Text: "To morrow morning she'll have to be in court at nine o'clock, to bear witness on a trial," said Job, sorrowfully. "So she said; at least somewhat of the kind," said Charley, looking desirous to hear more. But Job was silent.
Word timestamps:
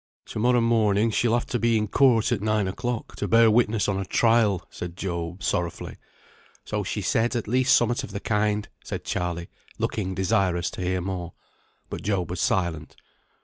"To 0.29 0.39
morrow 0.39 0.61
morning 0.61 1.11
she'll 1.11 1.35
have 1.35 1.45
to 1.45 1.59
be 1.59 1.77
in 1.77 1.87
court 1.87 2.31
at 2.31 2.41
nine 2.41 2.67
o'clock, 2.67 3.15
to 3.17 3.27
bear 3.27 3.51
witness 3.51 3.87
on 3.87 3.99
a 3.99 4.03
trial," 4.05 4.65
said 4.71 4.97
Job, 4.97 5.43
sorrowfully. 5.43 5.97
"So 6.65 6.83
she 6.83 7.03
said; 7.03 7.35
at 7.35 7.47
least 7.47 7.75
somewhat 7.75 8.03
of 8.03 8.09
the 8.09 8.19
kind," 8.19 8.67
said 8.83 9.05
Charley, 9.05 9.47
looking 9.77 10.15
desirous 10.15 10.71
to 10.71 10.81
hear 10.81 11.01
more. 11.01 11.33
But 11.87 12.01
Job 12.01 12.31
was 12.31 12.41
silent. 12.41 12.95